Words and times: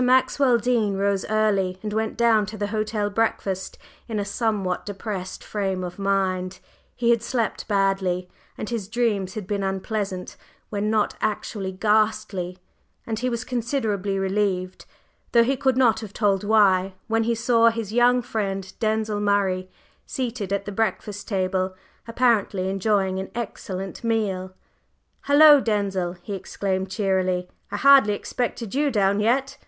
Maxwell 0.03 0.57
Dean 0.57 0.97
rose 0.97 1.25
early 1.25 1.77
and 1.83 1.93
went 1.93 2.17
down 2.17 2.47
to 2.47 2.57
the 2.57 2.69
hotel 2.73 3.07
breakfast 3.11 3.77
in 4.07 4.17
a 4.17 4.25
somewhat 4.25 4.83
depressed 4.83 5.43
frame 5.43 5.83
of 5.83 5.99
mind; 5.99 6.57
he 6.95 7.11
had 7.11 7.21
slept 7.21 7.67
badly, 7.67 8.27
and 8.57 8.71
his 8.71 8.87
dreams 8.87 9.35
had 9.35 9.45
been 9.45 9.61
unpleasant, 9.61 10.37
when 10.71 10.89
not 10.89 11.13
actually 11.21 11.71
ghastly, 11.71 12.57
and 13.05 13.19
he 13.19 13.29
was 13.29 13.43
considerably 13.43 14.17
relieved, 14.17 14.87
though 15.33 15.43
he 15.43 15.55
could 15.55 15.77
not 15.77 15.99
have 15.99 16.13
told 16.13 16.43
why, 16.43 16.95
when 17.05 17.25
he 17.25 17.35
saw 17.35 17.69
his 17.69 17.93
young 17.93 18.23
friend 18.23 18.73
Denzil 18.79 19.19
Murray, 19.19 19.69
seated 20.07 20.51
at 20.51 20.65
the 20.65 20.71
breakfast 20.71 21.27
table, 21.27 21.75
apparently 22.07 22.69
enjoying 22.71 23.19
an 23.19 23.29
excellent 23.35 24.03
meal. 24.03 24.55
"Hullo, 25.27 25.59
Denzil!" 25.61 26.17
he 26.23 26.33
exclaimed 26.33 26.89
cheerily, 26.89 27.47
"I 27.69 27.77
hardly 27.77 28.13
expected 28.15 28.73
you 28.73 28.89
down 28.89 29.19
yet. 29.19 29.59